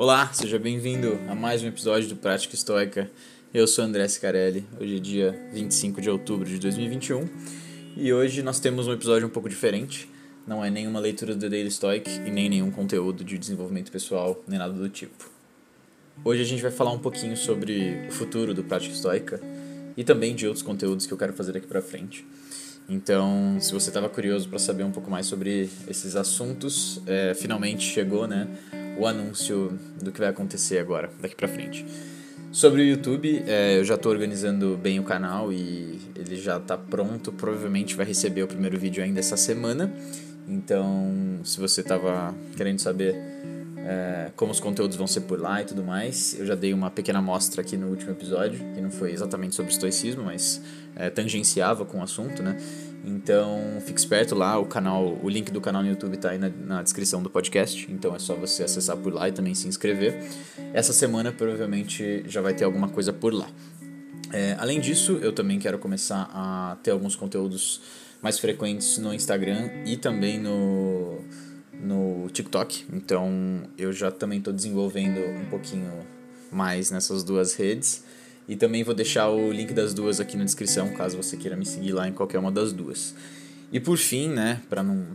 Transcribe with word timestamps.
Olá, 0.00 0.32
seja 0.32 0.60
bem-vindo 0.60 1.18
a 1.28 1.34
mais 1.34 1.64
um 1.64 1.66
episódio 1.66 2.08
do 2.08 2.14
Prática 2.14 2.54
Estoica. 2.54 3.10
Eu 3.52 3.66
sou 3.66 3.84
André 3.84 4.06
Scarelli, 4.06 4.64
hoje 4.80 4.96
é 4.96 5.00
dia 5.00 5.48
25 5.52 6.00
de 6.00 6.08
outubro 6.08 6.48
de 6.48 6.56
2021 6.60 7.28
e 7.96 8.12
hoje 8.12 8.40
nós 8.40 8.60
temos 8.60 8.86
um 8.86 8.92
episódio 8.92 9.26
um 9.26 9.30
pouco 9.30 9.48
diferente. 9.48 10.08
Não 10.46 10.64
é 10.64 10.70
nenhuma 10.70 11.00
leitura 11.00 11.34
do 11.34 11.50
Daily 11.50 11.68
Stoic 11.68 12.08
e 12.08 12.30
nem 12.30 12.48
nenhum 12.48 12.70
conteúdo 12.70 13.24
de 13.24 13.36
desenvolvimento 13.36 13.90
pessoal, 13.90 14.40
nem 14.46 14.56
nada 14.56 14.72
do 14.72 14.88
tipo. 14.88 15.28
Hoje 16.24 16.42
a 16.42 16.46
gente 16.46 16.62
vai 16.62 16.70
falar 16.70 16.92
um 16.92 17.00
pouquinho 17.00 17.36
sobre 17.36 18.06
o 18.08 18.12
futuro 18.12 18.54
do 18.54 18.62
Prática 18.62 18.94
Estoica 18.94 19.40
e 19.96 20.04
também 20.04 20.32
de 20.32 20.46
outros 20.46 20.62
conteúdos 20.62 21.06
que 21.06 21.12
eu 21.12 21.18
quero 21.18 21.32
fazer 21.32 21.56
aqui 21.56 21.66
pra 21.66 21.82
frente. 21.82 22.24
Então, 22.88 23.58
se 23.60 23.72
você 23.72 23.90
estava 23.90 24.08
curioso 24.08 24.48
para 24.48 24.60
saber 24.60 24.84
um 24.84 24.92
pouco 24.92 25.10
mais 25.10 25.26
sobre 25.26 25.68
esses 25.88 26.14
assuntos, 26.14 27.02
é, 27.04 27.34
finalmente 27.34 27.82
chegou, 27.84 28.26
né, 28.28 28.48
o 28.98 29.06
anúncio 29.06 29.78
do 30.02 30.10
que 30.10 30.18
vai 30.18 30.28
acontecer 30.28 30.78
agora, 30.78 31.10
daqui 31.20 31.34
para 31.34 31.48
frente. 31.48 31.86
Sobre 32.50 32.82
o 32.82 32.84
YouTube, 32.84 33.44
é, 33.46 33.78
eu 33.78 33.84
já 33.84 33.94
estou 33.94 34.10
organizando 34.10 34.76
bem 34.76 34.98
o 34.98 35.04
canal 35.04 35.52
e 35.52 36.00
ele 36.16 36.36
já 36.36 36.56
está 36.56 36.76
pronto. 36.76 37.30
Provavelmente 37.30 37.94
vai 37.94 38.06
receber 38.06 38.42
o 38.42 38.48
primeiro 38.48 38.78
vídeo 38.78 39.04
ainda 39.04 39.20
essa 39.20 39.36
semana. 39.36 39.92
Então, 40.48 41.40
se 41.44 41.60
você 41.60 41.82
estava 41.82 42.34
querendo 42.56 42.78
saber 42.78 43.14
é, 43.88 44.30
como 44.36 44.52
os 44.52 44.60
conteúdos 44.60 44.98
vão 44.98 45.06
ser 45.06 45.22
por 45.22 45.40
lá 45.40 45.62
e 45.62 45.64
tudo 45.64 45.82
mais. 45.82 46.38
Eu 46.38 46.44
já 46.44 46.54
dei 46.54 46.74
uma 46.74 46.90
pequena 46.90 47.20
amostra 47.20 47.62
aqui 47.62 47.74
no 47.74 47.86
último 47.88 48.10
episódio, 48.10 48.60
que 48.74 48.82
não 48.82 48.90
foi 48.90 49.12
exatamente 49.12 49.54
sobre 49.54 49.72
estoicismo, 49.72 50.24
mas 50.24 50.60
é, 50.94 51.08
tangenciava 51.08 51.86
com 51.86 52.00
o 52.00 52.02
assunto, 52.02 52.42
né? 52.42 52.58
Então, 53.02 53.80
fique 53.86 53.98
esperto 53.98 54.34
lá, 54.34 54.58
o 54.58 54.66
canal, 54.66 55.18
o 55.22 55.28
link 55.30 55.50
do 55.50 55.60
canal 55.60 55.82
no 55.82 55.88
YouTube 55.88 56.16
está 56.16 56.30
aí 56.30 56.38
na, 56.38 56.50
na, 56.50 56.82
descrição 56.82 57.22
do 57.22 57.30
podcast, 57.30 57.90
então 57.90 58.14
é 58.14 58.18
só 58.18 58.34
você 58.34 58.64
acessar 58.64 58.96
por 58.98 59.14
lá 59.14 59.26
e 59.26 59.32
também 59.32 59.54
se 59.54 59.66
inscrever. 59.66 60.20
Essa 60.74 60.92
semana 60.92 61.32
provavelmente 61.32 62.24
já 62.26 62.42
vai 62.42 62.52
ter 62.52 62.64
alguma 62.64 62.90
coisa 62.90 63.10
por 63.10 63.32
lá. 63.32 63.48
É, 64.30 64.54
além 64.58 64.80
disso, 64.80 65.18
eu 65.22 65.32
também 65.32 65.58
quero 65.58 65.78
começar 65.78 66.28
a 66.34 66.76
ter 66.82 66.90
alguns 66.90 67.16
conteúdos 67.16 67.80
mais 68.20 68.38
frequentes 68.38 68.98
no 68.98 69.14
Instagram 69.14 69.70
e 69.86 69.96
também 69.96 70.38
no 70.38 70.87
no 71.80 72.28
TikTok. 72.32 72.84
Então 72.92 73.62
eu 73.76 73.92
já 73.92 74.10
também 74.10 74.38
estou 74.38 74.52
desenvolvendo 74.52 75.20
um 75.20 75.46
pouquinho 75.46 75.90
mais 76.50 76.90
nessas 76.90 77.22
duas 77.22 77.54
redes. 77.54 78.04
E 78.48 78.56
também 78.56 78.82
vou 78.82 78.94
deixar 78.94 79.28
o 79.28 79.52
link 79.52 79.74
das 79.74 79.92
duas 79.92 80.20
aqui 80.20 80.36
na 80.36 80.44
descrição, 80.44 80.88
caso 80.94 81.16
você 81.18 81.36
queira 81.36 81.54
me 81.54 81.66
seguir 81.66 81.92
lá 81.92 82.08
em 82.08 82.12
qualquer 82.12 82.38
uma 82.38 82.50
das 82.50 82.72
duas. 82.72 83.14
E 83.70 83.78
por 83.78 83.98
fim, 83.98 84.28
né, 84.28 84.62
para 84.70 84.82
não 84.82 85.06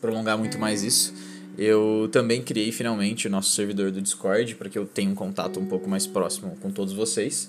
prolongar 0.00 0.36
muito 0.36 0.58
mais 0.58 0.82
isso, 0.82 1.14
eu 1.56 2.08
também 2.10 2.42
criei 2.42 2.72
finalmente 2.72 3.28
o 3.28 3.30
nosso 3.30 3.52
servidor 3.52 3.92
do 3.92 4.02
Discord 4.02 4.56
para 4.56 4.68
que 4.68 4.76
eu 4.76 4.86
tenha 4.86 5.08
um 5.08 5.14
contato 5.14 5.60
um 5.60 5.66
pouco 5.66 5.88
mais 5.88 6.04
próximo 6.04 6.56
com 6.60 6.70
todos 6.70 6.92
vocês. 6.92 7.48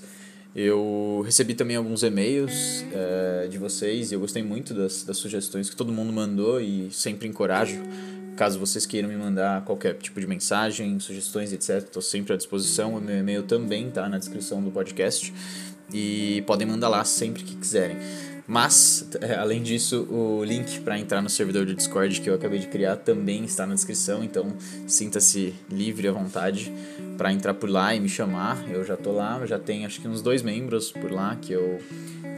Eu 0.55 1.23
recebi 1.25 1.53
também 1.55 1.77
alguns 1.77 2.03
e-mails 2.03 2.85
é, 2.93 3.47
de 3.47 3.57
vocês 3.57 4.11
e 4.11 4.15
eu 4.15 4.19
gostei 4.19 4.43
muito 4.43 4.73
das, 4.73 5.03
das 5.03 5.17
sugestões 5.17 5.69
que 5.69 5.75
todo 5.75 5.93
mundo 5.93 6.11
mandou 6.11 6.59
e 6.59 6.89
sempre 6.91 7.27
encorajo 7.27 7.81
Caso 8.35 8.59
vocês 8.59 8.85
queiram 8.85 9.09
me 9.09 9.15
mandar 9.15 9.63
qualquer 9.65 9.95
tipo 9.95 10.19
de 10.19 10.27
mensagem, 10.27 10.99
sugestões, 10.99 11.53
etc., 11.53 11.77
estou 11.77 12.01
sempre 12.01 12.33
à 12.33 12.37
disposição. 12.37 12.95
O 12.95 13.01
meu 13.01 13.17
e-mail 13.17 13.43
também 13.43 13.89
está 13.89 14.07
na 14.09 14.17
descrição 14.17 14.61
do 14.63 14.71
podcast 14.71 15.33
e 15.93 16.43
podem 16.47 16.67
mandar 16.67 16.89
lá 16.89 17.03
sempre 17.03 17.43
que 17.43 17.55
quiserem. 17.55 17.97
Mas, 18.47 19.07
é, 19.21 19.35
além 19.35 19.61
disso, 19.61 20.07
o 20.09 20.43
link 20.43 20.81
para 20.81 20.99
entrar 20.99 21.21
no 21.21 21.29
servidor 21.29 21.65
do 21.65 21.73
Discord 21.75 22.19
que 22.19 22.29
eu 22.29 22.33
acabei 22.33 22.59
de 22.59 22.67
criar 22.67 22.97
também 22.97 23.45
está 23.45 23.65
na 23.65 23.75
descrição, 23.75 24.23
então 24.23 24.53
sinta-se 24.87 25.53
livre 25.69 26.07
à 26.07 26.11
vontade 26.11 26.73
para 27.17 27.31
entrar 27.31 27.53
por 27.53 27.69
lá 27.69 27.95
e 27.95 27.99
me 27.99 28.09
chamar. 28.09 28.69
Eu 28.69 28.83
já 28.83 28.95
estou 28.95 29.13
lá, 29.13 29.45
já 29.45 29.59
tenho 29.59 29.85
acho 29.85 30.01
que 30.01 30.07
uns 30.07 30.21
dois 30.21 30.41
membros 30.41 30.91
por 30.91 31.11
lá 31.11 31.35
que 31.35 31.53
eu 31.53 31.79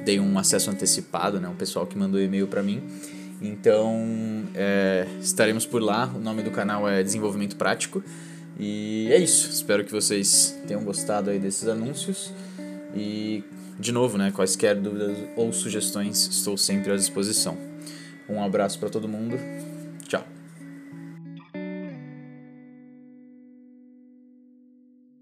dei 0.03 0.19
um 0.19 0.37
acesso 0.37 0.69
antecipado, 0.69 1.39
né, 1.39 1.47
um 1.47 1.55
pessoal 1.55 1.87
que 1.87 1.97
mandou 1.97 2.21
e-mail 2.21 2.47
para 2.47 2.61
mim. 2.61 2.83
Então, 3.43 4.45
é, 4.55 5.05
estaremos 5.21 5.65
por 5.65 5.81
lá. 5.81 6.09
O 6.15 6.19
nome 6.19 6.41
do 6.41 6.49
canal 6.49 6.87
é 6.87 7.03
Desenvolvimento 7.03 7.57
Prático. 7.57 8.01
E 8.57 9.09
é 9.11 9.17
isso. 9.17 9.49
Espero 9.49 9.83
que 9.83 9.91
vocês 9.91 10.57
tenham 10.65 10.81
gostado 10.81 11.29
aí 11.29 11.37
desses 11.37 11.67
anúncios. 11.67 12.33
E, 12.95 13.43
de 13.77 13.91
novo, 13.91 14.17
né, 14.17 14.31
quaisquer 14.31 14.75
dúvidas 14.75 15.17
ou 15.35 15.51
sugestões, 15.51 16.25
estou 16.27 16.55
sempre 16.55 16.93
à 16.93 16.95
disposição. 16.95 17.57
Um 18.29 18.41
abraço 18.41 18.79
para 18.79 18.89
todo 18.89 19.09
mundo 19.09 19.37